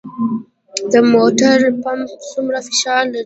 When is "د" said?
0.91-0.93